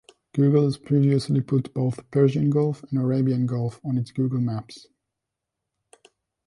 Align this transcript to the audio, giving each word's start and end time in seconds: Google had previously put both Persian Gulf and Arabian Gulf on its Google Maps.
Google 0.33 0.65
had 0.71 0.81
previously 0.83 1.41
put 1.41 1.75
both 1.75 2.09
Persian 2.09 2.49
Gulf 2.49 2.83
and 2.89 2.99
Arabian 2.99 3.45
Gulf 3.45 3.79
on 3.85 3.99
its 3.99 4.09
Google 4.09 4.41
Maps. 4.41 4.87